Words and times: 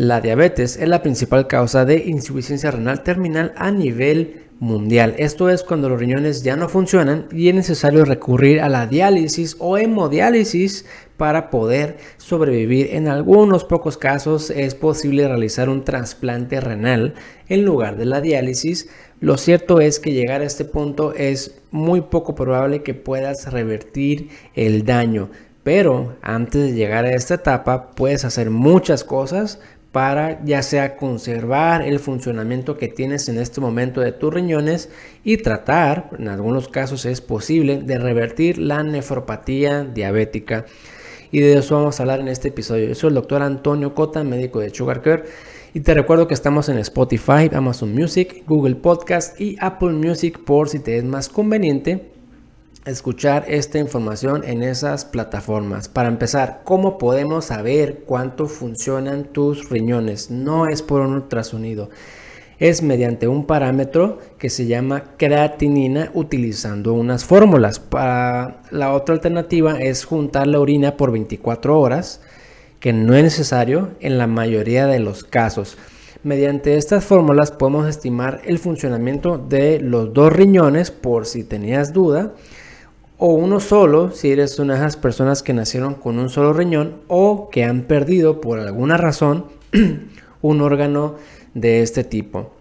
La 0.00 0.20
diabetes 0.20 0.76
es 0.76 0.88
la 0.88 1.02
principal 1.02 1.48
causa 1.48 1.84
de 1.84 2.04
insuficiencia 2.06 2.70
renal 2.70 3.02
terminal 3.02 3.52
a 3.56 3.72
nivel 3.72 4.44
mundial. 4.60 5.16
Esto 5.18 5.50
es 5.50 5.64
cuando 5.64 5.88
los 5.88 5.98
riñones 5.98 6.44
ya 6.44 6.54
no 6.54 6.68
funcionan 6.68 7.26
y 7.32 7.48
es 7.48 7.54
necesario 7.56 8.04
recurrir 8.04 8.60
a 8.60 8.68
la 8.68 8.86
diálisis 8.86 9.56
o 9.58 9.76
hemodiálisis 9.76 10.84
para 11.16 11.50
poder 11.50 11.96
sobrevivir. 12.16 12.94
En 12.94 13.08
algunos 13.08 13.64
pocos 13.64 13.98
casos 13.98 14.50
es 14.50 14.76
posible 14.76 15.26
realizar 15.26 15.68
un 15.68 15.82
trasplante 15.82 16.60
renal 16.60 17.14
en 17.48 17.64
lugar 17.64 17.96
de 17.96 18.04
la 18.04 18.20
diálisis. 18.20 18.88
Lo 19.18 19.36
cierto 19.36 19.80
es 19.80 19.98
que 19.98 20.12
llegar 20.12 20.42
a 20.42 20.46
este 20.46 20.64
punto 20.64 21.12
es 21.12 21.60
muy 21.72 22.02
poco 22.02 22.36
probable 22.36 22.84
que 22.84 22.94
puedas 22.94 23.52
revertir 23.52 24.28
el 24.54 24.84
daño. 24.84 25.28
Pero 25.64 26.16
antes 26.22 26.62
de 26.62 26.72
llegar 26.72 27.04
a 27.04 27.14
esta 27.14 27.34
etapa 27.34 27.90
puedes 27.90 28.24
hacer 28.24 28.48
muchas 28.48 29.02
cosas 29.04 29.58
para 29.92 30.44
ya 30.44 30.62
sea 30.62 30.96
conservar 30.96 31.82
el 31.82 31.98
funcionamiento 31.98 32.76
que 32.76 32.88
tienes 32.88 33.28
en 33.28 33.38
este 33.38 33.60
momento 33.60 34.00
de 34.00 34.12
tus 34.12 34.32
riñones 34.32 34.90
y 35.24 35.38
tratar, 35.38 36.10
en 36.18 36.28
algunos 36.28 36.68
casos 36.68 37.06
es 37.06 37.20
posible, 37.20 37.78
de 37.78 37.98
revertir 37.98 38.58
la 38.58 38.82
nefropatía 38.82 39.84
diabética. 39.84 40.66
Y 41.30 41.40
de 41.40 41.58
eso 41.58 41.76
vamos 41.76 41.98
a 41.98 42.02
hablar 42.02 42.20
en 42.20 42.28
este 42.28 42.48
episodio. 42.48 42.88
Yo 42.88 42.94
soy 42.94 43.08
el 43.08 43.14
doctor 43.14 43.42
Antonio 43.42 43.94
Cota, 43.94 44.24
médico 44.24 44.60
de 44.60 44.70
Sugar 44.70 45.02
Care. 45.02 45.24
Y 45.74 45.80
te 45.80 45.92
recuerdo 45.92 46.26
que 46.26 46.34
estamos 46.34 46.68
en 46.70 46.78
Spotify, 46.78 47.50
Amazon 47.52 47.94
Music, 47.94 48.44
Google 48.46 48.76
Podcast 48.76 49.38
y 49.40 49.56
Apple 49.60 49.92
Music 49.92 50.38
por 50.44 50.68
si 50.68 50.78
te 50.78 50.96
es 50.96 51.04
más 51.04 51.28
conveniente 51.28 52.17
escuchar 52.90 53.44
esta 53.48 53.78
información 53.78 54.42
en 54.44 54.62
esas 54.62 55.04
plataformas. 55.04 55.88
Para 55.88 56.08
empezar, 56.08 56.62
¿cómo 56.64 56.98
podemos 56.98 57.46
saber 57.46 58.04
cuánto 58.06 58.46
funcionan 58.46 59.24
tus 59.24 59.68
riñones? 59.68 60.30
No 60.30 60.66
es 60.66 60.82
por 60.82 61.00
un 61.02 61.14
ultrasonido. 61.14 61.90
Es 62.58 62.82
mediante 62.82 63.28
un 63.28 63.46
parámetro 63.46 64.18
que 64.38 64.50
se 64.50 64.66
llama 64.66 65.04
creatinina 65.16 66.10
utilizando 66.14 66.92
unas 66.92 67.24
fórmulas. 67.24 67.80
La 67.92 68.92
otra 68.92 69.14
alternativa 69.14 69.78
es 69.78 70.04
juntar 70.04 70.46
la 70.46 70.58
orina 70.58 70.96
por 70.96 71.12
24 71.12 71.78
horas, 71.80 72.20
que 72.80 72.92
no 72.92 73.14
es 73.14 73.22
necesario 73.22 73.90
en 74.00 74.18
la 74.18 74.26
mayoría 74.26 74.86
de 74.86 74.98
los 74.98 75.22
casos. 75.22 75.78
Mediante 76.24 76.76
estas 76.76 77.04
fórmulas 77.04 77.52
podemos 77.52 77.88
estimar 77.88 78.40
el 78.44 78.58
funcionamiento 78.58 79.38
de 79.38 79.78
los 79.78 80.12
dos 80.12 80.32
riñones 80.32 80.90
por 80.90 81.26
si 81.26 81.44
tenías 81.44 81.92
duda 81.92 82.32
o 83.18 83.34
uno 83.34 83.58
solo 83.60 84.12
si 84.12 84.30
eres 84.30 84.58
una 84.58 84.74
de 84.74 84.80
esas 84.80 84.96
personas 84.96 85.42
que 85.42 85.52
nacieron 85.52 85.94
con 85.94 86.18
un 86.18 86.30
solo 86.30 86.52
riñón 86.52 86.98
o 87.08 87.50
que 87.50 87.64
han 87.64 87.82
perdido 87.82 88.40
por 88.40 88.60
alguna 88.60 88.96
razón 88.96 89.46
un 90.40 90.60
órgano 90.60 91.16
de 91.54 91.82
este 91.82 92.04
tipo. 92.04 92.52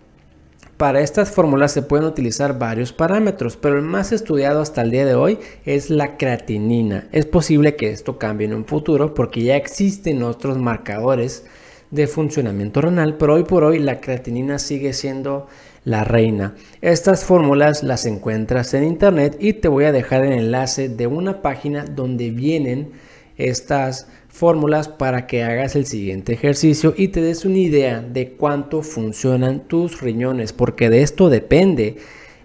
Para 0.77 1.01
estas 1.01 1.31
fórmulas 1.31 1.71
se 1.71 1.81
pueden 1.81 2.05
utilizar 2.05 2.59
varios 2.59 2.93
parámetros, 2.93 3.57
pero 3.57 3.77
el 3.77 3.81
más 3.83 4.11
estudiado 4.11 4.61
hasta 4.61 4.81
el 4.81 4.91
día 4.91 5.05
de 5.05 5.15
hoy 5.15 5.39
es 5.65 5.89
la 5.89 6.17
creatinina. 6.17 7.07
Es 7.11 7.25
posible 7.25 7.75
que 7.75 7.89
esto 7.89 8.19
cambie 8.19 8.45
en 8.45 8.53
un 8.53 8.65
futuro 8.65 9.15
porque 9.15 9.41
ya 9.41 9.55
existen 9.55 10.21
otros 10.21 10.57
marcadores 10.57 11.45
de 11.89 12.05
funcionamiento 12.05 12.81
renal, 12.81 13.15
pero 13.17 13.35
hoy 13.35 13.43
por 13.43 13.63
hoy 13.63 13.79
la 13.79 14.01
creatinina 14.01 14.59
sigue 14.59 14.93
siendo 14.93 15.47
la 15.87 16.03
reina. 16.03 16.53
Estas 16.81 17.23
fórmulas 17.23 17.81
las 17.81 18.05
encuentras 18.05 18.73
en 18.73 18.83
internet 18.83 19.37
y 19.39 19.53
te 19.53 19.69
voy 19.69 19.85
a 19.85 19.93
dejar 19.93 20.25
el 20.25 20.33
enlace 20.33 20.89
de 20.89 21.07
una 21.07 21.41
página 21.41 21.85
donde 21.85 22.29
vienen 22.29 22.89
estas 23.37 24.09
fórmulas 24.27 24.89
para 24.89 25.27
que 25.27 25.43
hagas 25.43 25.77
el 25.77 25.85
siguiente 25.85 26.33
ejercicio 26.33 26.93
y 26.97 27.07
te 27.07 27.21
des 27.21 27.45
una 27.45 27.59
idea 27.59 28.01
de 28.01 28.31
cuánto 28.31 28.81
funcionan 28.81 29.61
tus 29.69 30.01
riñones, 30.01 30.51
porque 30.51 30.89
de 30.89 31.03
esto 31.03 31.29
depende 31.29 31.95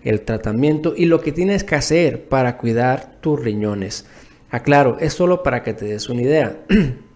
el 0.04 0.20
tratamiento 0.20 0.94
y 0.96 1.06
lo 1.06 1.20
que 1.20 1.32
tienes 1.32 1.64
que 1.64 1.74
hacer 1.74 2.28
para 2.28 2.58
cuidar 2.58 3.16
tus 3.20 3.42
riñones. 3.42 4.06
Aclaro, 4.50 4.98
es 5.00 5.14
solo 5.14 5.42
para 5.42 5.64
que 5.64 5.74
te 5.74 5.86
des 5.86 6.08
una 6.08 6.22
idea. 6.22 6.58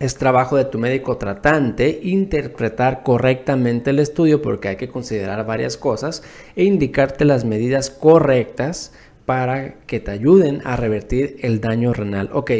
Es 0.00 0.14
trabajo 0.14 0.56
de 0.56 0.64
tu 0.64 0.78
médico 0.78 1.18
tratante 1.18 2.00
interpretar 2.02 3.02
correctamente 3.02 3.90
el 3.90 3.98
estudio 3.98 4.40
porque 4.40 4.68
hay 4.68 4.76
que 4.76 4.88
considerar 4.88 5.44
varias 5.44 5.76
cosas 5.76 6.22
e 6.56 6.64
indicarte 6.64 7.26
las 7.26 7.44
medidas 7.44 7.90
correctas 7.90 8.94
para 9.26 9.74
que 9.86 10.00
te 10.00 10.10
ayuden 10.10 10.62
a 10.64 10.76
revertir 10.76 11.36
el 11.42 11.60
daño 11.60 11.92
renal. 11.92 12.30
Ok, 12.32 12.50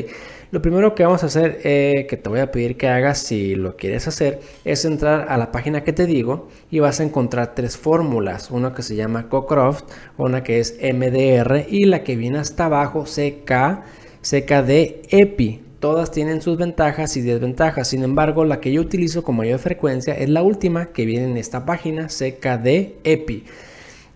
lo 0.51 0.61
primero 0.61 0.95
que 0.95 1.03
vamos 1.03 1.23
a 1.23 1.29
hacer, 1.29 1.61
eh, 1.65 2.07
que 2.11 2.19
te 2.19 2.29
voy 2.29 2.41
a 2.41 2.51
pedir 2.53 2.77
que 2.77 2.89
hagas 2.89 3.17
si 3.17 3.55
lo 3.55 3.75
quieres 3.75 4.07
hacer, 4.07 4.41
es 4.67 4.85
entrar 4.85 5.25
a 5.31 5.39
la 5.39 5.51
página 5.51 5.83
que 5.83 5.95
te 5.95 6.05
digo 6.05 6.49
y 6.71 6.81
vas 6.81 7.01
a 7.01 7.05
encontrar 7.05 7.55
tres 7.55 7.79
fórmulas. 7.79 8.51
Una 8.51 8.75
que 8.75 8.83
se 8.83 8.97
llama 8.97 9.31
Cocroft, 9.31 9.85
una 10.19 10.43
que 10.43 10.61
es 10.61 10.77
MDR 10.83 11.65
y 11.71 11.87
la 11.87 12.05
que 12.05 12.17
viene 12.17 12.39
hasta 12.39 12.67
abajo 12.67 13.05
CK, 13.05 13.81
CKD 14.21 15.07
EPI. 15.09 15.70
Todas 15.81 16.11
tienen 16.11 16.43
sus 16.43 16.59
ventajas 16.59 17.17
y 17.17 17.23
desventajas, 17.23 17.89
sin 17.89 18.03
embargo 18.03 18.45
la 18.45 18.61
que 18.61 18.71
yo 18.71 18.83
utilizo 18.83 19.23
con 19.23 19.37
mayor 19.37 19.59
frecuencia 19.59 20.13
es 20.13 20.29
la 20.29 20.43
última 20.43 20.93
que 20.93 21.07
viene 21.07 21.25
en 21.25 21.39
esta 21.39 21.65
página, 21.65 22.09
CKD 22.09 22.99
EPI. 23.03 23.45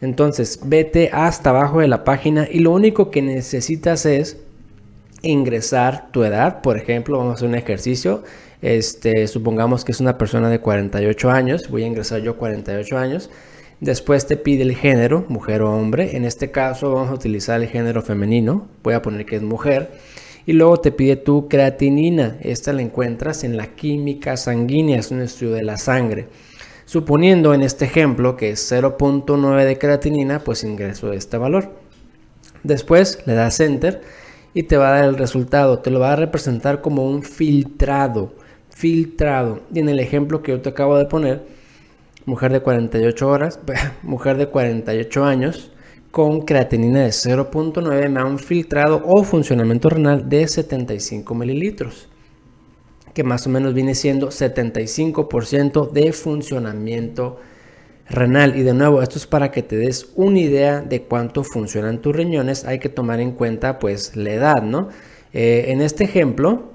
Entonces 0.02 0.60
vete 0.62 1.08
hasta 1.10 1.48
abajo 1.48 1.80
de 1.80 1.88
la 1.88 2.04
página 2.04 2.46
y 2.50 2.58
lo 2.58 2.70
único 2.72 3.10
que 3.10 3.22
necesitas 3.22 4.04
es 4.04 4.36
ingresar 5.22 6.10
tu 6.12 6.22
edad. 6.24 6.60
Por 6.60 6.76
ejemplo, 6.76 7.16
vamos 7.16 7.32
a 7.32 7.34
hacer 7.36 7.48
un 7.48 7.54
ejercicio. 7.54 8.24
Este, 8.60 9.26
supongamos 9.26 9.86
que 9.86 9.92
es 9.92 10.00
una 10.00 10.18
persona 10.18 10.50
de 10.50 10.60
48 10.60 11.30
años. 11.30 11.70
Voy 11.70 11.84
a 11.84 11.86
ingresar 11.86 12.20
yo 12.20 12.36
48 12.36 12.98
años. 12.98 13.30
Después 13.80 14.26
te 14.26 14.36
pide 14.36 14.64
el 14.64 14.76
género, 14.76 15.24
mujer 15.28 15.62
o 15.62 15.74
hombre. 15.74 16.14
En 16.14 16.26
este 16.26 16.50
caso 16.50 16.92
vamos 16.92 17.08
a 17.08 17.14
utilizar 17.14 17.62
el 17.62 17.68
género 17.68 18.02
femenino. 18.02 18.68
Voy 18.82 18.92
a 18.92 19.00
poner 19.00 19.24
que 19.24 19.36
es 19.36 19.42
mujer. 19.42 19.90
Y 20.46 20.52
luego 20.52 20.78
te 20.78 20.92
pide 20.92 21.16
tu 21.16 21.48
creatinina. 21.48 22.36
Esta 22.40 22.72
la 22.72 22.82
encuentras 22.82 23.44
en 23.44 23.56
la 23.56 23.74
química 23.74 24.36
sanguínea, 24.36 24.98
es 24.98 25.10
un 25.10 25.20
estudio 25.20 25.52
de 25.52 25.62
la 25.62 25.78
sangre. 25.78 26.28
Suponiendo 26.84 27.54
en 27.54 27.62
este 27.62 27.86
ejemplo 27.86 28.36
que 28.36 28.50
es 28.50 28.70
0.9 28.70 29.64
de 29.64 29.78
creatinina, 29.78 30.40
pues 30.40 30.64
ingreso 30.64 31.12
este 31.12 31.38
valor. 31.38 31.72
Después 32.62 33.20
le 33.26 33.34
das 33.34 33.60
enter 33.60 34.02
y 34.52 34.64
te 34.64 34.76
va 34.76 34.88
a 34.88 35.00
dar 35.00 35.04
el 35.06 35.16
resultado. 35.16 35.78
Te 35.78 35.90
lo 35.90 36.00
va 36.00 36.12
a 36.12 36.16
representar 36.16 36.82
como 36.82 37.08
un 37.08 37.22
filtrado. 37.22 38.34
Filtrado. 38.70 39.62
Y 39.72 39.80
en 39.80 39.88
el 39.88 39.98
ejemplo 39.98 40.42
que 40.42 40.52
yo 40.52 40.60
te 40.60 40.68
acabo 40.68 40.98
de 40.98 41.06
poner, 41.06 41.42
mujer 42.26 42.52
de 42.52 42.60
48 42.60 43.28
horas, 43.28 43.60
mujer 44.02 44.36
de 44.36 44.48
48 44.48 45.24
años, 45.24 45.70
con 46.14 46.42
creatinina 46.42 47.00
de 47.00 47.08
0.9 47.08 48.08
me 48.08 48.22
un 48.22 48.38
filtrado 48.38 49.02
o 49.04 49.24
funcionamiento 49.24 49.88
renal 49.88 50.28
de 50.28 50.46
75 50.46 51.34
mililitros, 51.34 52.08
que 53.12 53.24
más 53.24 53.48
o 53.48 53.50
menos 53.50 53.74
viene 53.74 53.96
siendo 53.96 54.28
75% 54.28 55.90
de 55.90 56.12
funcionamiento 56.12 57.40
renal. 58.08 58.56
Y 58.56 58.62
de 58.62 58.74
nuevo, 58.74 59.02
esto 59.02 59.18
es 59.18 59.26
para 59.26 59.50
que 59.50 59.64
te 59.64 59.76
des 59.76 60.12
una 60.14 60.38
idea 60.38 60.82
de 60.82 61.02
cuánto 61.02 61.42
funcionan 61.42 62.00
tus 62.00 62.14
riñones. 62.14 62.64
Hay 62.64 62.78
que 62.78 62.88
tomar 62.88 63.18
en 63.18 63.32
cuenta 63.32 63.80
pues 63.80 64.14
la 64.14 64.30
edad, 64.34 64.62
¿no? 64.62 64.90
Eh, 65.32 65.64
en 65.70 65.80
este 65.80 66.04
ejemplo, 66.04 66.73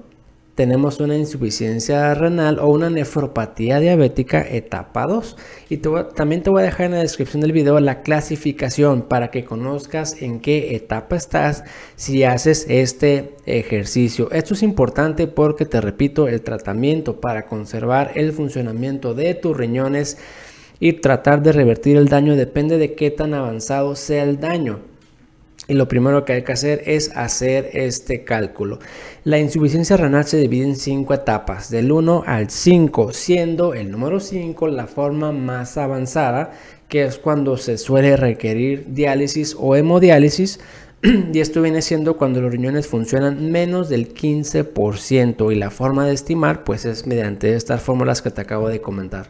tenemos 0.60 1.00
una 1.00 1.16
insuficiencia 1.16 2.12
renal 2.12 2.58
o 2.58 2.68
una 2.68 2.90
nefropatía 2.90 3.80
diabética 3.80 4.46
etapa 4.46 5.06
2. 5.06 5.38
Y 5.70 5.78
también 5.78 6.42
te 6.42 6.50
voy 6.50 6.60
a 6.60 6.66
dejar 6.66 6.84
en 6.84 6.92
la 6.92 6.98
descripción 6.98 7.40
del 7.40 7.52
video 7.52 7.80
la 7.80 8.02
clasificación 8.02 9.00
para 9.00 9.30
que 9.30 9.42
conozcas 9.42 10.20
en 10.20 10.38
qué 10.38 10.76
etapa 10.76 11.16
estás 11.16 11.64
si 11.96 12.24
haces 12.24 12.66
este 12.68 13.36
ejercicio. 13.46 14.30
Esto 14.32 14.52
es 14.52 14.62
importante 14.62 15.26
porque 15.28 15.64
te 15.64 15.80
repito, 15.80 16.28
el 16.28 16.42
tratamiento 16.42 17.22
para 17.22 17.46
conservar 17.46 18.12
el 18.14 18.34
funcionamiento 18.34 19.14
de 19.14 19.32
tus 19.32 19.56
riñones 19.56 20.18
y 20.78 20.92
tratar 20.92 21.42
de 21.42 21.52
revertir 21.52 21.96
el 21.96 22.08
daño 22.08 22.36
depende 22.36 22.76
de 22.76 22.92
qué 22.94 23.10
tan 23.10 23.32
avanzado 23.32 23.96
sea 23.96 24.24
el 24.24 24.38
daño. 24.40 24.89
Y 25.70 25.74
lo 25.74 25.86
primero 25.86 26.24
que 26.24 26.32
hay 26.32 26.42
que 26.42 26.50
hacer 26.50 26.82
es 26.84 27.12
hacer 27.14 27.70
este 27.74 28.24
cálculo. 28.24 28.80
La 29.22 29.38
insuficiencia 29.38 29.96
renal 29.96 30.24
se 30.24 30.38
divide 30.38 30.64
en 30.64 30.74
cinco 30.74 31.14
etapas, 31.14 31.70
del 31.70 31.92
1 31.92 32.24
al 32.26 32.50
5, 32.50 33.12
siendo 33.12 33.74
el 33.74 33.92
número 33.92 34.18
5 34.18 34.66
la 34.66 34.88
forma 34.88 35.30
más 35.30 35.78
avanzada, 35.78 36.50
que 36.88 37.04
es 37.04 37.18
cuando 37.18 37.56
se 37.56 37.78
suele 37.78 38.16
requerir 38.16 38.86
diálisis 38.88 39.54
o 39.56 39.76
hemodiálisis. 39.76 40.58
Y 41.32 41.38
esto 41.38 41.62
viene 41.62 41.82
siendo 41.82 42.16
cuando 42.16 42.40
los 42.40 42.50
riñones 42.50 42.88
funcionan 42.88 43.52
menos 43.52 43.88
del 43.88 44.12
15% 44.12 45.52
y 45.52 45.54
la 45.54 45.70
forma 45.70 46.04
de 46.04 46.14
estimar 46.14 46.64
pues 46.64 46.84
es 46.84 47.06
mediante 47.06 47.54
estas 47.54 47.80
fórmulas 47.80 48.22
que 48.22 48.32
te 48.32 48.40
acabo 48.40 48.68
de 48.68 48.80
comentar. 48.80 49.28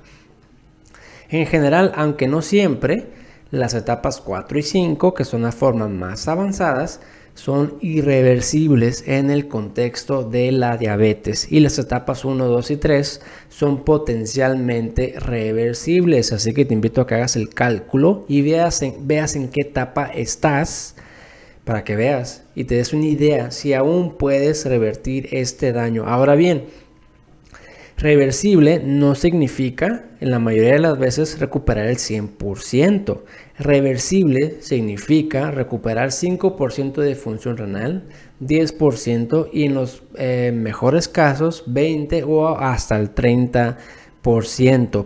En 1.28 1.46
general, 1.46 1.92
aunque 1.96 2.28
no 2.28 2.40
siempre, 2.40 3.19
las 3.50 3.75
etapas 3.75 4.20
4 4.20 4.58
y 4.58 4.62
5, 4.62 5.14
que 5.14 5.25
son 5.25 5.43
las 5.43 5.55
formas 5.55 5.91
más 5.91 6.29
avanzadas, 6.29 7.00
son 7.35 7.75
irreversibles 7.81 9.05
en 9.06 9.31
el 9.31 9.49
contexto 9.49 10.25
de 10.25 10.52
la 10.52 10.76
diabetes 10.76 11.50
y 11.50 11.61
las 11.61 11.79
etapas 11.79 12.25
1, 12.25 12.44
2 12.44 12.70
y 12.70 12.76
3 12.76 13.20
son 13.49 13.85
potencialmente 13.85 15.14
reversibles. 15.19 16.32
Así 16.32 16.52
que 16.52 16.64
te 16.64 16.75
invito 16.75 17.00
a 17.00 17.06
que 17.06 17.14
hagas 17.14 17.37
el 17.37 17.49
cálculo 17.49 18.25
y 18.29 18.43
veas 18.43 18.82
en, 18.82 19.06
veas 19.06 19.37
en 19.37 19.49
qué 19.49 19.62
etapa 19.62 20.06
estás 20.06 20.97
para 21.64 21.85
que 21.85 21.97
veas 21.97 22.43
y 22.55 22.64
te 22.64 22.75
des 22.75 22.93
una 22.93 23.06
idea 23.06 23.50
si 23.52 23.75
aún 23.75 24.17
puedes 24.19 24.67
revertir 24.67 25.29
este 25.32 25.73
daño. 25.73 26.05
Ahora 26.06 26.35
bien, 26.35 26.64
Reversible 28.00 28.81
no 28.82 29.14
significa 29.14 30.06
en 30.20 30.31
la 30.31 30.38
mayoría 30.38 30.73
de 30.73 30.79
las 30.79 30.99
veces 30.99 31.38
recuperar 31.38 31.87
el 31.87 31.99
100%. 31.99 33.20
Reversible 33.58 34.56
significa 34.61 35.50
recuperar 35.50 36.08
5% 36.08 36.94
de 36.94 37.14
función 37.14 37.58
renal, 37.58 38.08
10% 38.41 39.50
y 39.52 39.64
en 39.64 39.75
los 39.75 40.02
eh, 40.14 40.50
mejores 40.55 41.08
casos 41.08 41.64
20 41.67 42.25
o 42.25 42.49
hasta 42.49 42.99
el 42.99 43.14
30%. 43.14 43.76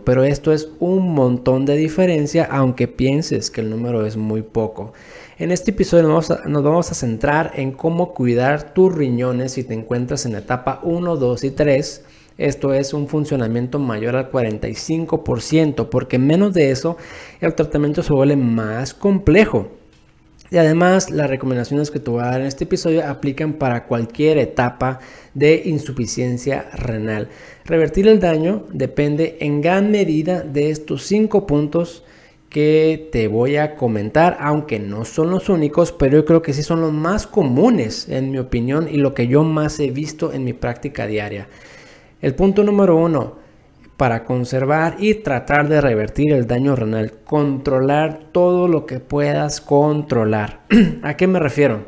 Pero 0.05 0.23
esto 0.23 0.53
es 0.53 0.69
un 0.79 1.15
montón 1.15 1.67
de 1.67 1.75
diferencia 1.75 2.47
aunque 2.49 2.87
pienses 2.87 3.51
que 3.51 3.61
el 3.61 3.71
número 3.71 4.07
es 4.07 4.17
muy 4.17 4.43
poco. 4.43 4.93
En 5.37 5.51
este 5.51 5.73
episodio 5.73 6.05
nos 6.05 6.29
vamos, 6.29 6.31
a, 6.31 6.49
nos 6.49 6.63
vamos 6.63 6.93
a 6.93 6.95
centrar 6.95 7.55
en 7.57 7.73
cómo 7.73 8.15
cuidar 8.15 8.73
tus 8.73 8.95
riñones 8.95 9.51
si 9.51 9.65
te 9.65 9.75
encuentras 9.75 10.27
en 10.27 10.33
la 10.35 10.39
etapa 10.39 10.79
1, 10.85 11.17
2 11.17 11.43
y 11.43 11.51
3 11.51 12.05
esto 12.37 12.75
es 12.75 12.93
un 12.93 13.07
funcionamiento 13.07 13.79
mayor 13.79 14.17
al 14.17 14.31
45%, 14.31 15.89
porque 15.89 16.19
menos 16.19 16.53
de 16.53 16.71
eso 16.71 16.97
el 17.41 17.55
tratamiento 17.55 18.03
se 18.03 18.13
vuelve 18.13 18.37
más 18.37 18.93
complejo. 18.93 19.69
Y 20.51 20.57
además, 20.57 21.11
las 21.11 21.31
recomendaciones 21.31 21.91
que 21.91 22.01
te 22.01 22.11
voy 22.11 22.23
a 22.23 22.27
dar 22.27 22.41
en 22.41 22.47
este 22.47 22.65
episodio 22.65 23.07
aplican 23.07 23.55
para 23.55 23.87
cualquier 23.87 24.39
etapa 24.39 25.01
de 25.33 25.63
insuficiencia 25.65 26.71
renal. 26.75 27.29
Revertir 27.65 28.07
el 28.09 28.21
daño 28.21 28.65
depende 28.73 29.37
en 29.41 29.61
gran 29.61 29.91
medida 29.91 30.43
de 30.43 30.71
estos 30.71 31.05
cinco 31.05 31.47
puntos 31.47 32.05
que 32.51 33.09
te 33.11 33.27
voy 33.27 33.57
a 33.57 33.75
comentar, 33.75 34.37
aunque 34.39 34.79
no 34.79 35.05
son 35.05 35.31
los 35.31 35.49
únicos, 35.49 35.91
pero 35.91 36.19
yo 36.19 36.25
creo 36.25 36.43
que 36.43 36.53
sí 36.53 36.63
son 36.63 36.81
los 36.81 36.93
más 36.93 37.27
comunes 37.27 38.09
en 38.09 38.31
mi 38.31 38.39
opinión 38.39 38.89
y 38.89 38.99
lo 38.99 39.13
que 39.13 39.27
yo 39.27 39.43
más 39.43 39.81
he 39.81 39.91
visto 39.91 40.33
en 40.33 40.45
mi 40.45 40.53
práctica 40.53 41.09
diaria. 41.09 41.49
El 42.25 42.35
punto 42.35 42.65
número 42.65 42.97
uno, 42.97 43.35
para 43.99 44.25
conservar 44.25 44.97
y 44.99 45.13
tratar 45.13 45.69
de 45.69 45.83
revertir 45.83 46.33
el 46.33 46.47
daño 46.47 46.75
renal, 46.75 47.13
controlar 47.23 48.19
todo 48.33 48.67
lo 48.67 48.87
que 48.87 48.99
puedas 48.99 49.61
controlar. 49.61 50.61
¿A 51.03 51.19
qué 51.19 51.27
me 51.27 51.39
refiero? 51.39 51.85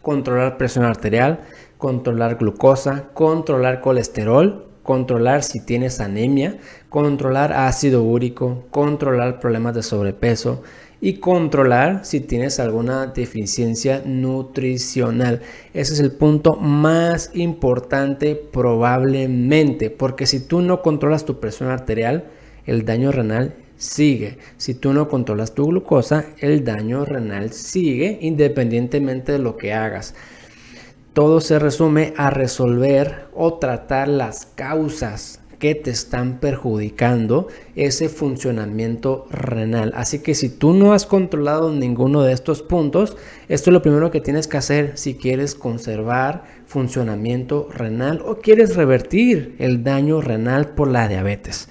Controlar 0.00 0.58
presión 0.58 0.84
arterial, 0.84 1.40
controlar 1.76 2.36
glucosa, 2.36 3.08
controlar 3.14 3.80
colesterol, 3.80 4.68
controlar 4.84 5.42
si 5.42 5.58
tienes 5.58 5.98
anemia, 5.98 6.58
controlar 6.88 7.52
ácido 7.52 8.04
úrico, 8.04 8.66
controlar 8.70 9.40
problemas 9.40 9.74
de 9.74 9.82
sobrepeso, 9.82 10.62
y 11.00 11.14
controlar 11.14 12.04
si 12.04 12.20
tienes 12.20 12.58
alguna 12.58 13.06
deficiencia 13.06 14.02
nutricional. 14.04 15.40
Ese 15.74 15.94
es 15.94 16.00
el 16.00 16.12
punto 16.12 16.54
más 16.54 17.30
importante 17.34 18.34
probablemente, 18.34 19.90
porque 19.90 20.26
si 20.26 20.40
tú 20.40 20.60
no 20.60 20.82
controlas 20.82 21.24
tu 21.24 21.38
presión 21.38 21.70
arterial, 21.70 22.24
el 22.66 22.84
daño 22.84 23.12
renal 23.12 23.54
sigue. 23.76 24.38
Si 24.56 24.74
tú 24.74 24.92
no 24.92 25.08
controlas 25.08 25.54
tu 25.54 25.66
glucosa, 25.66 26.26
el 26.38 26.64
daño 26.64 27.04
renal 27.04 27.52
sigue 27.52 28.18
independientemente 28.20 29.32
de 29.32 29.38
lo 29.38 29.56
que 29.56 29.72
hagas. 29.72 30.14
Todo 31.12 31.40
se 31.40 31.58
resume 31.58 32.12
a 32.16 32.30
resolver 32.30 33.26
o 33.34 33.54
tratar 33.54 34.08
las 34.08 34.46
causas 34.46 35.40
que 35.58 35.74
te 35.74 35.90
están 35.90 36.38
perjudicando 36.38 37.48
ese 37.74 38.08
funcionamiento 38.08 39.26
renal. 39.30 39.92
Así 39.96 40.20
que 40.20 40.34
si 40.34 40.48
tú 40.48 40.72
no 40.72 40.92
has 40.92 41.06
controlado 41.06 41.72
ninguno 41.72 42.22
de 42.22 42.32
estos 42.32 42.62
puntos, 42.62 43.16
esto 43.48 43.70
es 43.70 43.72
lo 43.72 43.82
primero 43.82 44.10
que 44.10 44.20
tienes 44.20 44.46
que 44.46 44.56
hacer 44.56 44.92
si 44.96 45.14
quieres 45.14 45.54
conservar 45.54 46.44
funcionamiento 46.66 47.68
renal 47.72 48.22
o 48.24 48.36
quieres 48.36 48.76
revertir 48.76 49.56
el 49.58 49.82
daño 49.82 50.20
renal 50.20 50.68
por 50.68 50.88
la 50.88 51.08
diabetes. 51.08 51.68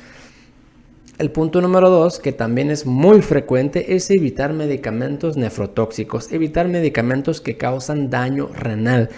El 1.18 1.32
punto 1.32 1.62
número 1.62 1.90
dos, 1.90 2.20
que 2.20 2.32
también 2.32 2.70
es 2.70 2.86
muy 2.86 3.24
frecuente, 3.24 3.96
es 3.96 4.12
evitar 4.12 4.54
medicamentos 4.54 5.36
nefrotóxicos, 5.36 6.32
evitar 6.32 6.68
medicamentos 6.68 7.42
que 7.42 7.58
causan 7.58 8.12
daño 8.12 8.50
renal. 8.54 9.10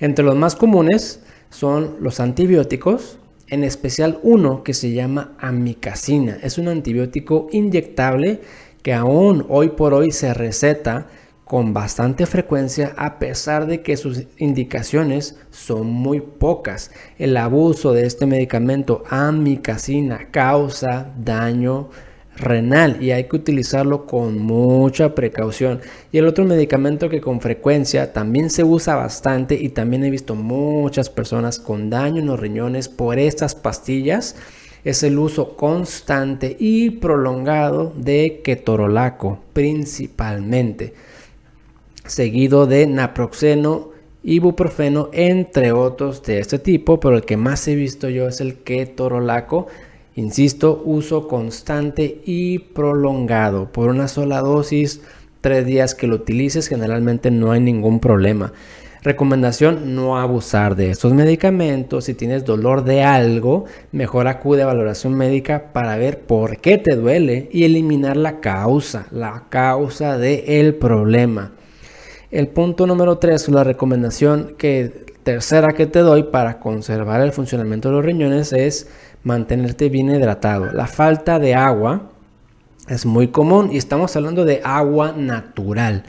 Entre 0.00 0.24
los 0.24 0.34
más 0.34 0.56
comunes 0.56 1.20
son 1.50 1.96
los 2.00 2.20
antibióticos, 2.20 3.18
en 3.52 3.64
especial 3.64 4.18
uno 4.22 4.64
que 4.64 4.72
se 4.72 4.92
llama 4.92 5.32
amicacina. 5.38 6.38
Es 6.42 6.56
un 6.56 6.68
antibiótico 6.68 7.48
inyectable 7.52 8.40
que 8.82 8.94
aún 8.94 9.44
hoy 9.50 9.68
por 9.68 9.92
hoy 9.92 10.10
se 10.10 10.32
receta 10.32 11.06
con 11.44 11.74
bastante 11.74 12.24
frecuencia 12.24 12.94
a 12.96 13.18
pesar 13.18 13.66
de 13.66 13.82
que 13.82 13.98
sus 13.98 14.22
indicaciones 14.38 15.38
son 15.50 15.86
muy 15.86 16.22
pocas. 16.22 16.92
El 17.18 17.36
abuso 17.36 17.92
de 17.92 18.06
este 18.06 18.24
medicamento 18.24 19.04
amicacina 19.10 20.30
causa 20.30 21.12
daño 21.18 21.90
renal 22.36 23.02
y 23.02 23.10
hay 23.10 23.24
que 23.24 23.36
utilizarlo 23.36 24.06
con 24.06 24.38
mucha 24.38 25.14
precaución. 25.14 25.80
Y 26.10 26.18
el 26.18 26.26
otro 26.26 26.44
medicamento 26.44 27.08
que 27.08 27.20
con 27.20 27.40
frecuencia 27.40 28.12
también 28.12 28.50
se 28.50 28.64
usa 28.64 28.96
bastante 28.96 29.54
y 29.54 29.70
también 29.70 30.04
he 30.04 30.10
visto 30.10 30.34
muchas 30.34 31.10
personas 31.10 31.58
con 31.58 31.90
daño 31.90 32.20
en 32.20 32.26
los 32.26 32.40
riñones 32.40 32.88
por 32.88 33.18
estas 33.18 33.54
pastillas 33.54 34.36
es 34.84 35.02
el 35.02 35.18
uso 35.18 35.56
constante 35.56 36.56
y 36.58 36.90
prolongado 36.90 37.92
de 37.96 38.40
ketorolaco 38.42 39.38
principalmente, 39.52 40.94
seguido 42.04 42.66
de 42.66 42.86
naproxeno, 42.86 43.90
ibuprofeno, 44.24 45.08
entre 45.12 45.72
otros 45.72 46.22
de 46.22 46.40
este 46.40 46.58
tipo, 46.58 46.98
pero 46.98 47.16
el 47.16 47.24
que 47.24 47.36
más 47.36 47.66
he 47.68 47.76
visto 47.76 48.08
yo 48.08 48.28
es 48.28 48.40
el 48.40 48.58
ketorolaco 48.58 49.68
Insisto, 50.14 50.82
uso 50.84 51.26
constante 51.26 52.20
y 52.24 52.58
prolongado. 52.58 53.72
Por 53.72 53.88
una 53.88 54.08
sola 54.08 54.40
dosis, 54.40 55.00
tres 55.40 55.64
días 55.64 55.94
que 55.94 56.06
lo 56.06 56.16
utilices, 56.16 56.68
generalmente 56.68 57.30
no 57.30 57.52
hay 57.52 57.60
ningún 57.60 57.98
problema. 57.98 58.52
Recomendación, 59.02 59.96
no 59.96 60.16
abusar 60.16 60.76
de 60.76 60.90
estos 60.90 61.12
medicamentos. 61.12 62.04
Si 62.04 62.14
tienes 62.14 62.44
dolor 62.44 62.84
de 62.84 63.02
algo, 63.02 63.64
mejor 63.90 64.28
acude 64.28 64.62
a 64.62 64.66
valoración 64.66 65.14
médica 65.14 65.72
para 65.72 65.96
ver 65.96 66.20
por 66.20 66.58
qué 66.58 66.78
te 66.78 66.94
duele 66.94 67.48
y 67.50 67.64
eliminar 67.64 68.16
la 68.16 68.38
causa, 68.38 69.06
la 69.10 69.46
causa 69.48 70.18
del 70.18 70.74
problema. 70.76 71.52
El 72.30 72.48
punto 72.48 72.86
número 72.86 73.18
3, 73.18 73.48
la 73.48 73.64
recomendación 73.64 74.54
que 74.56 75.06
tercera 75.24 75.72
que 75.72 75.86
te 75.86 76.00
doy 76.00 76.24
para 76.24 76.58
conservar 76.60 77.20
el 77.22 77.32
funcionamiento 77.32 77.88
de 77.88 77.94
los 77.96 78.04
riñones 78.04 78.52
es 78.52 78.88
mantenerte 79.24 79.88
bien 79.88 80.10
hidratado. 80.10 80.72
La 80.72 80.86
falta 80.86 81.38
de 81.38 81.54
agua 81.54 82.10
es 82.88 83.06
muy 83.06 83.28
común 83.28 83.70
y 83.72 83.76
estamos 83.76 84.16
hablando 84.16 84.44
de 84.44 84.60
agua 84.64 85.12
natural. 85.16 86.04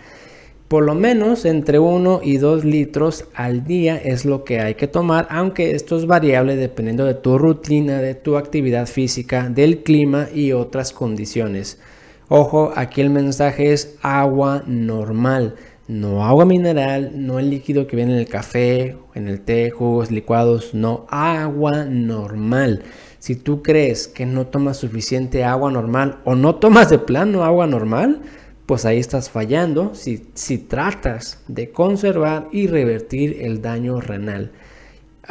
Por 0.67 0.86
lo 0.86 0.96
menos 0.96 1.46
entre 1.46 1.77
1 1.77 2.22
y 2.24 2.38
2 2.38 2.65
litros 2.65 3.25
al 3.36 3.63
día 3.63 3.96
es 3.96 4.25
lo 4.25 4.43
que 4.43 4.60
hay 4.60 4.74
que 4.74 4.88
tomar, 4.88 5.27
aunque 5.29 5.75
esto 5.75 5.96
es 5.96 6.08
variable 6.08 6.55
dependiendo 6.55 7.05
de 7.05 7.13
tu 7.13 7.38
rutina, 7.38 8.01
de 8.01 8.15
tu 8.15 8.38
actividad 8.38 8.88
física, 8.88 9.50
del 9.50 9.84
clima 9.84 10.29
y 10.34 10.51
otras 10.51 10.91
condiciones. 10.91 11.79
Ojo, 12.27 12.74
aquí 12.75 13.01
el 13.01 13.12
mensaje 13.12 13.72
es 13.72 13.98
agua 14.01 14.63
normal, 14.65 15.55
no 15.94 16.26
agua 16.26 16.44
mineral, 16.44 17.12
no 17.14 17.38
el 17.38 17.52
líquido 17.52 17.86
que 17.86 17.96
viene 17.96 18.14
en 18.14 18.20
el 18.20 18.28
café, 18.28 18.98
en 19.14 19.28
el 19.28 19.42
té, 19.42 19.70
jugos 19.70 20.10
licuados, 20.10 20.74
no 20.74 21.06
agua 21.10 21.86
normal. 21.86 22.82
Si 23.20 23.36
tú 23.36 23.62
crees 23.62 24.08
que 24.08 24.26
no 24.26 24.48
tomas 24.48 24.78
suficiente 24.78 25.44
agua 25.44 25.72
normal 25.72 26.18
o 26.26 26.36
no 26.36 26.56
tomas 26.56 26.90
de 26.90 26.98
plano 26.98 27.44
agua 27.44 27.68
normal, 27.68 28.22
pues 28.66 28.86
ahí 28.86 28.98
estás 28.98 29.30
fallando 29.30 29.94
si, 29.94 30.30
si 30.34 30.58
tratas 30.58 31.44
de 31.48 31.70
conservar 31.72 32.48
y 32.52 32.66
revertir 32.66 33.38
el 33.42 33.62
daño 33.62 34.02
renal. 34.02 34.52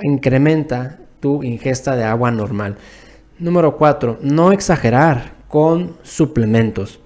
Incrementa 0.00 1.00
tu 1.18 1.42
ingesta 1.42 1.96
de 1.96 2.04
agua 2.04 2.30
normal. 2.30 2.76
Número 3.38 3.76
4. 3.76 4.20
No 4.22 4.52
exagerar 4.52 5.34
con 5.48 5.96
suplementos. 6.02 7.00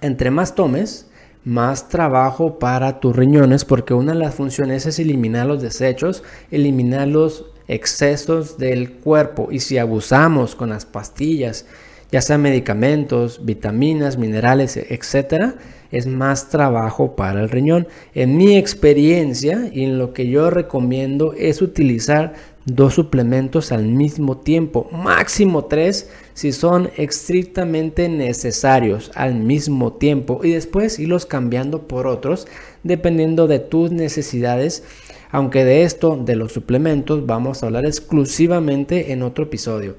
Entre 0.00 0.32
más 0.32 0.56
tomes, 0.56 1.08
más 1.44 1.88
trabajo 1.88 2.58
para 2.58 3.00
tus 3.00 3.14
riñones 3.14 3.64
porque 3.64 3.94
una 3.94 4.12
de 4.12 4.18
las 4.18 4.34
funciones 4.34 4.86
es 4.86 4.98
eliminar 4.98 5.46
los 5.46 5.62
desechos, 5.62 6.22
eliminar 6.50 7.08
los 7.08 7.46
excesos 7.68 8.58
del 8.58 8.92
cuerpo 8.92 9.48
y 9.50 9.60
si 9.60 9.78
abusamos 9.78 10.54
con 10.54 10.70
las 10.70 10.86
pastillas 10.86 11.66
ya 12.14 12.20
sea 12.20 12.38
medicamentos, 12.38 13.44
vitaminas, 13.44 14.18
minerales, 14.18 14.76
etcétera, 14.76 15.56
es 15.90 16.06
más 16.06 16.48
trabajo 16.48 17.16
para 17.16 17.40
el 17.40 17.50
riñón. 17.50 17.88
En 18.14 18.36
mi 18.36 18.56
experiencia 18.56 19.68
y 19.72 19.82
en 19.82 19.98
lo 19.98 20.12
que 20.12 20.28
yo 20.28 20.48
recomiendo 20.48 21.32
es 21.36 21.60
utilizar 21.60 22.34
dos 22.66 22.94
suplementos 22.94 23.72
al 23.72 23.84
mismo 23.84 24.38
tiempo, 24.38 24.88
máximo 24.90 25.66
tres 25.66 26.10
si 26.32 26.52
son 26.52 26.90
estrictamente 26.96 28.08
necesarios 28.08 29.10
al 29.14 29.34
mismo 29.34 29.92
tiempo 29.92 30.40
y 30.42 30.52
después 30.52 30.98
irlos 30.98 31.26
cambiando 31.26 31.86
por 31.86 32.06
otros 32.06 32.46
dependiendo 32.82 33.46
de 33.46 33.58
tus 33.58 33.90
necesidades. 33.90 34.84
Aunque 35.30 35.64
de 35.64 35.82
esto, 35.82 36.16
de 36.16 36.36
los 36.36 36.52
suplementos, 36.52 37.26
vamos 37.26 37.62
a 37.62 37.66
hablar 37.66 37.86
exclusivamente 37.86 39.12
en 39.12 39.22
otro 39.22 39.44
episodio. 39.44 39.96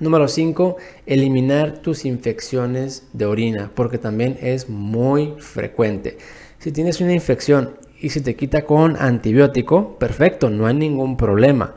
Número 0.00 0.26
5, 0.26 0.76
eliminar 1.06 1.82
tus 1.82 2.04
infecciones 2.04 3.06
de 3.12 3.26
orina, 3.26 3.70
porque 3.74 3.98
también 3.98 4.38
es 4.40 4.68
muy 4.68 5.34
frecuente. 5.38 6.18
Si 6.58 6.72
tienes 6.72 7.00
una 7.00 7.12
infección 7.12 7.74
y 8.00 8.10
se 8.10 8.20
te 8.20 8.34
quita 8.34 8.64
con 8.64 8.96
antibiótico, 8.96 9.98
perfecto, 9.98 10.50
no 10.50 10.66
hay 10.66 10.74
ningún 10.74 11.16
problema. 11.16 11.74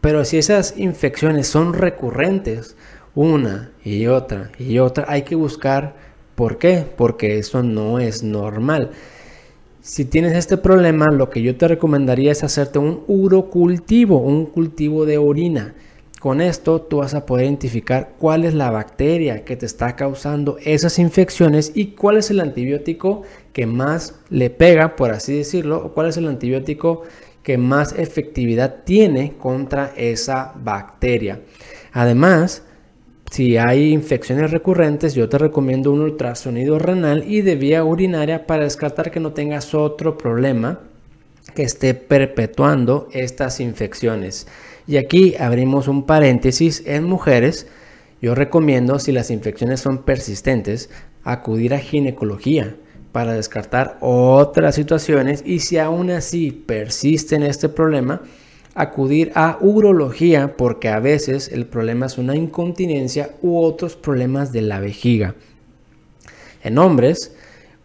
Pero 0.00 0.24
si 0.24 0.38
esas 0.38 0.76
infecciones 0.78 1.46
son 1.46 1.74
recurrentes, 1.74 2.76
una 3.14 3.70
y 3.84 4.06
otra 4.06 4.50
y 4.58 4.78
otra, 4.78 5.04
hay 5.08 5.22
que 5.22 5.34
buscar 5.34 5.94
por 6.34 6.58
qué, 6.58 6.86
porque 6.96 7.38
eso 7.38 7.62
no 7.62 7.98
es 7.98 8.22
normal. 8.22 8.92
Si 9.82 10.04
tienes 10.04 10.34
este 10.34 10.56
problema, 10.56 11.06
lo 11.10 11.30
que 11.30 11.42
yo 11.42 11.56
te 11.56 11.68
recomendaría 11.68 12.32
es 12.32 12.44
hacerte 12.44 12.78
un 12.78 13.02
urocultivo, 13.08 14.18
un 14.18 14.46
cultivo 14.46 15.06
de 15.06 15.18
orina. 15.18 15.74
Con 16.20 16.42
esto 16.42 16.82
tú 16.82 16.98
vas 16.98 17.14
a 17.14 17.24
poder 17.24 17.46
identificar 17.46 18.12
cuál 18.18 18.44
es 18.44 18.52
la 18.52 18.70
bacteria 18.70 19.42
que 19.42 19.56
te 19.56 19.64
está 19.64 19.96
causando 19.96 20.58
esas 20.62 20.98
infecciones 20.98 21.72
y 21.74 21.92
cuál 21.92 22.18
es 22.18 22.30
el 22.30 22.40
antibiótico 22.40 23.22
que 23.54 23.64
más 23.64 24.20
le 24.28 24.50
pega, 24.50 24.96
por 24.96 25.12
así 25.12 25.38
decirlo, 25.38 25.82
o 25.82 25.94
cuál 25.94 26.10
es 26.10 26.18
el 26.18 26.28
antibiótico 26.28 27.04
que 27.42 27.56
más 27.56 27.98
efectividad 27.98 28.84
tiene 28.84 29.38
contra 29.38 29.94
esa 29.96 30.52
bacteria. 30.62 31.40
Además, 31.90 32.64
si 33.30 33.56
hay 33.56 33.90
infecciones 33.90 34.50
recurrentes, 34.50 35.14
yo 35.14 35.26
te 35.30 35.38
recomiendo 35.38 35.90
un 35.90 36.02
ultrasonido 36.02 36.78
renal 36.78 37.24
y 37.26 37.40
de 37.40 37.56
vía 37.56 37.82
urinaria 37.82 38.46
para 38.46 38.64
descartar 38.64 39.10
que 39.10 39.20
no 39.20 39.32
tengas 39.32 39.72
otro 39.72 40.18
problema 40.18 40.80
que 41.54 41.62
esté 41.62 41.94
perpetuando 41.94 43.08
estas 43.12 43.60
infecciones. 43.60 44.46
Y 44.86 44.96
aquí 44.96 45.34
abrimos 45.38 45.88
un 45.88 46.04
paréntesis 46.04 46.82
en 46.86 47.04
mujeres. 47.04 47.66
Yo 48.20 48.34
recomiendo, 48.34 48.98
si 48.98 49.12
las 49.12 49.30
infecciones 49.30 49.80
son 49.80 50.02
persistentes, 50.02 50.90
acudir 51.24 51.74
a 51.74 51.78
ginecología 51.78 52.76
para 53.12 53.34
descartar 53.34 53.98
otras 54.00 54.74
situaciones 54.74 55.42
y 55.44 55.60
si 55.60 55.78
aún 55.78 56.10
así 56.10 56.52
persiste 56.52 57.34
en 57.36 57.42
este 57.42 57.68
problema, 57.68 58.22
acudir 58.74 59.32
a 59.34 59.58
urología 59.60 60.56
porque 60.56 60.88
a 60.88 61.00
veces 61.00 61.48
el 61.48 61.66
problema 61.66 62.06
es 62.06 62.18
una 62.18 62.36
incontinencia 62.36 63.30
u 63.42 63.60
otros 63.60 63.96
problemas 63.96 64.52
de 64.52 64.62
la 64.62 64.80
vejiga. 64.80 65.34
En 66.62 66.78
hombres, 66.78 67.34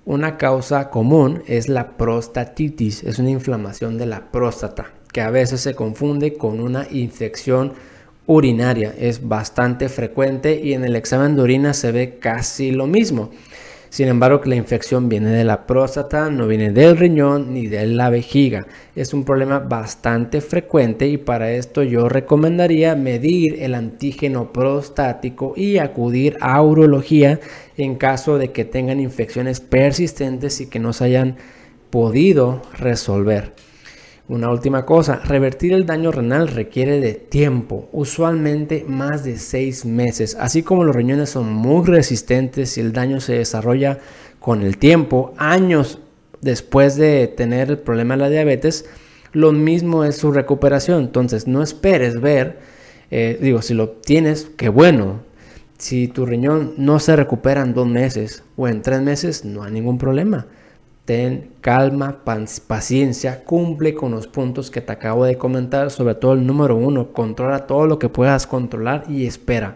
una 0.06 0.38
causa 0.38 0.90
común 0.90 1.44
es 1.48 1.68
la 1.68 1.98
prostatitis, 1.98 3.04
es 3.04 3.20
una 3.20 3.32
inflamación 3.32 3.98
de 3.98 4.06
la 4.06 4.32
próstata 4.32 4.92
que 5.12 5.22
a 5.22 5.30
veces 5.30 5.62
se 5.62 5.76
confunde 5.76 6.34
con 6.34 6.60
una 6.60 6.88
infección 6.92 7.74
urinaria. 8.28 8.94
Es 8.98 9.26
bastante 9.26 9.88
frecuente 9.88 10.60
y 10.62 10.74
en 10.74 10.84
el 10.84 10.96
examen 10.96 11.36
de 11.36 11.42
orina 11.42 11.74
se 11.74 11.94
ve 11.94 12.18
casi 12.20 12.72
lo 12.72 12.86
mismo. 12.86 13.32
Sin 13.96 14.10
embargo, 14.10 14.42
que 14.42 14.50
la 14.50 14.58
infección 14.58 15.08
viene 15.08 15.30
de 15.30 15.46
la 15.46 15.66
próstata, 15.66 16.30
no 16.30 16.48
viene 16.48 16.74
del 16.74 16.98
riñón 16.98 17.54
ni 17.54 17.68
de 17.68 17.88
la 17.88 18.10
vejiga. 18.10 18.68
Es 18.94 19.14
un 19.14 19.24
problema 19.24 19.60
bastante 19.60 20.42
frecuente 20.42 21.08
y 21.08 21.16
para 21.16 21.52
esto 21.52 21.82
yo 21.82 22.10
recomendaría 22.10 22.98
medir 22.98 23.64
el 23.64 23.74
antígeno 23.74 24.52
prostático 24.52 25.54
y 25.56 25.78
acudir 25.78 26.36
a 26.42 26.62
urología 26.62 27.40
en 27.78 27.96
caso 27.96 28.38
de 28.38 28.52
que 28.52 28.66
tengan 28.66 29.00
infecciones 29.00 29.62
persistentes 29.62 30.60
y 30.60 30.68
que 30.68 30.80
no 30.80 30.92
se 30.92 31.06
hayan 31.06 31.38
podido 31.90 32.64
resolver. 32.78 33.54
Una 34.28 34.50
última 34.50 34.88
cosa, 34.88 35.22
revertir 35.24 35.72
el 35.74 35.86
daño 35.86 36.12
renal 36.12 36.48
requiere 36.48 37.00
de 37.00 37.14
tiempo, 37.14 37.90
usualmente 37.92 38.84
más 38.88 39.24
de 39.24 39.38
seis 39.38 39.86
meses. 39.86 40.36
Así 40.40 40.64
como 40.64 40.84
los 40.84 40.96
riñones 40.96 41.30
son 41.30 41.54
muy 41.54 41.86
resistentes 41.86 42.76
y 42.80 42.82
el 42.82 42.92
daño 42.92 43.20
se 43.20 43.34
desarrolla 43.34 44.00
con 44.40 44.64
el 44.64 44.80
tiempo, 44.80 45.36
años 45.38 46.00
después 46.42 46.96
de 46.96 47.28
tener 47.28 47.70
el 47.70 47.78
problema 47.78 48.16
de 48.16 48.22
la 48.22 48.30
diabetes, 48.30 48.90
lo 49.32 49.52
mismo 49.52 50.04
es 50.04 50.16
su 50.16 50.32
recuperación. 50.32 51.04
Entonces 51.04 51.46
no 51.46 51.62
esperes 51.62 52.20
ver, 52.20 52.58
eh, 53.12 53.38
digo, 53.40 53.62
si 53.62 53.76
lo 53.76 53.90
tienes, 53.90 54.50
qué 54.58 54.70
bueno. 54.70 55.20
Si 55.78 56.08
tu 56.08 56.26
riñón 56.26 56.74
no 56.78 57.00
se 57.00 57.16
recupera 57.16 57.62
en 57.62 57.76
dos 57.76 57.88
meses 57.88 58.44
o 58.58 58.68
en 58.68 58.82
tres 58.82 59.02
meses, 59.02 59.46
no 59.46 59.62
hay 59.62 59.72
ningún 59.72 60.00
problema 60.00 60.48
ten 61.06 61.52
calma, 61.62 62.24
paciencia, 62.68 63.44
cumple 63.44 63.94
con 63.94 64.12
los 64.12 64.28
puntos 64.28 64.72
que 64.72 64.82
te 64.82 64.92
acabo 64.92 65.26
de 65.26 65.38
comentar, 65.38 65.92
sobre 65.92 66.16
todo 66.16 66.34
el 66.34 66.46
número 66.46 66.76
uno, 66.76 67.14
controla 67.14 67.68
todo 67.68 67.86
lo 67.86 68.00
que 68.00 68.10
puedas 68.10 68.48
controlar 68.48 69.06
y 69.08 69.28
espera. 69.28 69.76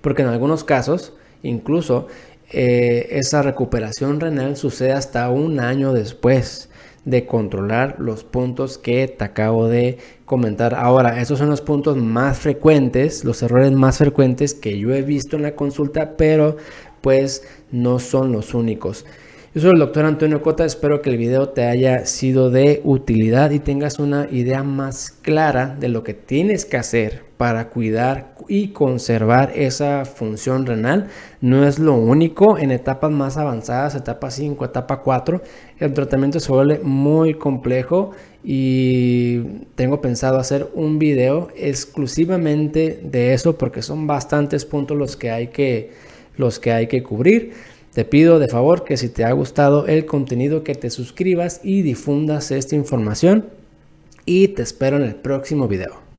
Porque 0.00 0.22
en 0.22 0.28
algunos 0.28 0.64
casos, 0.64 1.12
incluso 1.42 2.08
eh, 2.50 3.08
esa 3.10 3.42
recuperación 3.42 4.18
renal 4.18 4.56
sucede 4.56 4.92
hasta 4.92 5.28
un 5.28 5.60
año 5.60 5.92
después 5.92 6.70
de 7.04 7.26
controlar 7.26 7.96
los 7.98 8.24
puntos 8.24 8.78
que 8.78 9.08
te 9.08 9.24
acabo 9.24 9.68
de 9.68 9.98
comentar. 10.24 10.74
Ahora, 10.74 11.20
esos 11.20 11.38
son 11.38 11.50
los 11.50 11.60
puntos 11.60 11.98
más 11.98 12.38
frecuentes, 12.38 13.24
los 13.24 13.42
errores 13.42 13.72
más 13.72 13.98
frecuentes 13.98 14.54
que 14.54 14.78
yo 14.78 14.94
he 14.94 15.02
visto 15.02 15.36
en 15.36 15.42
la 15.42 15.54
consulta, 15.54 16.16
pero 16.16 16.56
pues 17.02 17.46
no 17.70 17.98
son 17.98 18.32
los 18.32 18.54
únicos. 18.54 19.04
Yo 19.54 19.60
soy 19.60 19.70
el 19.74 19.78
doctor 19.78 20.04
Antonio 20.04 20.42
Cota, 20.42 20.64
espero 20.64 21.00
que 21.00 21.10
el 21.10 21.16
video 21.16 21.50
te 21.50 21.62
haya 21.62 22.06
sido 22.06 22.50
de 22.50 22.80
utilidad 22.82 23.52
y 23.52 23.60
tengas 23.60 24.00
una 24.00 24.26
idea 24.32 24.64
más 24.64 25.12
clara 25.12 25.76
de 25.78 25.88
lo 25.88 26.02
que 26.02 26.12
tienes 26.12 26.64
que 26.64 26.76
hacer 26.76 27.22
para 27.36 27.68
cuidar 27.68 28.34
y 28.48 28.70
conservar 28.70 29.52
esa 29.54 30.06
función 30.06 30.66
renal. 30.66 31.06
No 31.40 31.68
es 31.68 31.78
lo 31.78 31.94
único, 31.94 32.58
en 32.58 32.72
etapas 32.72 33.12
más 33.12 33.36
avanzadas, 33.36 33.94
etapa 33.94 34.32
5, 34.32 34.64
etapa 34.64 35.02
4, 35.02 35.40
el 35.78 35.94
tratamiento 35.94 36.40
se 36.40 36.50
vuelve 36.50 36.80
muy 36.80 37.34
complejo 37.34 38.10
y 38.42 39.38
tengo 39.76 40.00
pensado 40.00 40.40
hacer 40.40 40.68
un 40.74 40.98
video 40.98 41.46
exclusivamente 41.54 42.98
de 43.04 43.34
eso 43.34 43.56
porque 43.56 43.82
son 43.82 44.08
bastantes 44.08 44.64
puntos 44.64 44.96
los 44.96 45.16
que 45.16 45.30
hay 45.30 45.46
que, 45.46 45.92
los 46.36 46.58
que, 46.58 46.72
hay 46.72 46.88
que 46.88 47.04
cubrir. 47.04 47.52
Te 47.94 48.04
pido 48.04 48.40
de 48.40 48.48
favor 48.48 48.84
que 48.84 48.96
si 48.96 49.08
te 49.08 49.24
ha 49.24 49.30
gustado 49.32 49.86
el 49.86 50.04
contenido 50.04 50.64
que 50.64 50.74
te 50.74 50.90
suscribas 50.90 51.60
y 51.62 51.82
difundas 51.82 52.50
esta 52.50 52.74
información 52.74 53.46
y 54.26 54.48
te 54.48 54.62
espero 54.62 54.96
en 54.96 55.04
el 55.04 55.14
próximo 55.14 55.68
video. 55.68 56.03